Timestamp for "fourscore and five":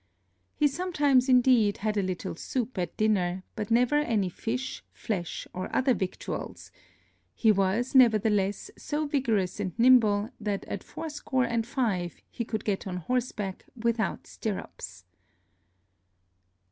10.83-12.19